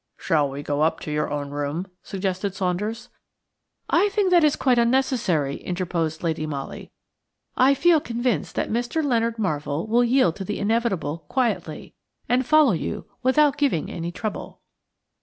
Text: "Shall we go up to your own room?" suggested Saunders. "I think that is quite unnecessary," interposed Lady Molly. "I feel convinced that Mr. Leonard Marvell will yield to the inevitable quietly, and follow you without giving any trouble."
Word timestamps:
"Shall 0.17 0.49
we 0.49 0.63
go 0.63 0.81
up 0.81 0.99
to 1.01 1.11
your 1.11 1.29
own 1.29 1.51
room?" 1.51 1.85
suggested 2.01 2.55
Saunders. 2.55 3.09
"I 3.87 4.09
think 4.09 4.31
that 4.31 4.43
is 4.43 4.55
quite 4.55 4.79
unnecessary," 4.79 5.57
interposed 5.57 6.23
Lady 6.23 6.47
Molly. 6.47 6.89
"I 7.55 7.75
feel 7.75 8.01
convinced 8.01 8.55
that 8.55 8.71
Mr. 8.71 9.03
Leonard 9.05 9.37
Marvell 9.37 9.85
will 9.85 10.03
yield 10.03 10.37
to 10.37 10.43
the 10.43 10.57
inevitable 10.57 11.25
quietly, 11.29 11.93
and 12.27 12.47
follow 12.47 12.71
you 12.71 13.05
without 13.21 13.57
giving 13.59 13.91
any 13.91 14.11
trouble." 14.11 14.59